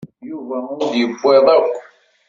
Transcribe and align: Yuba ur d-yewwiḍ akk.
Yuba 0.29 0.57
ur 0.73 0.79
d-yewwiḍ 0.91 1.47
akk. 1.57 1.73